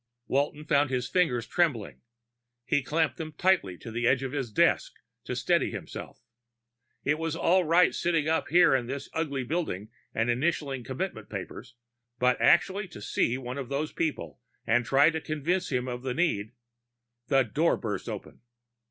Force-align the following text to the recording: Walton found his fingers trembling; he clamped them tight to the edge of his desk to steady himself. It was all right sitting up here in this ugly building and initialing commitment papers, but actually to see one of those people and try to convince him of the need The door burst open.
Walton 0.27 0.65
found 0.65 0.89
his 0.89 1.07
fingers 1.07 1.45
trembling; 1.45 2.01
he 2.65 2.81
clamped 2.81 3.17
them 3.17 3.33
tight 3.37 3.61
to 3.81 3.91
the 3.91 4.07
edge 4.07 4.23
of 4.23 4.31
his 4.31 4.51
desk 4.51 4.95
to 5.25 5.35
steady 5.35 5.69
himself. 5.69 6.23
It 7.03 7.19
was 7.19 7.35
all 7.35 7.65
right 7.65 7.93
sitting 7.93 8.27
up 8.27 8.47
here 8.47 8.73
in 8.73 8.87
this 8.87 9.09
ugly 9.13 9.43
building 9.43 9.89
and 10.11 10.27
initialing 10.31 10.83
commitment 10.83 11.29
papers, 11.29 11.75
but 12.17 12.41
actually 12.41 12.87
to 12.87 12.99
see 12.99 13.37
one 13.37 13.59
of 13.59 13.69
those 13.69 13.91
people 13.91 14.39
and 14.65 14.85
try 14.87 15.11
to 15.11 15.21
convince 15.21 15.69
him 15.71 15.87
of 15.87 16.01
the 16.01 16.15
need 16.15 16.53
The 17.27 17.43
door 17.43 17.77
burst 17.77 18.09
open. 18.09 18.41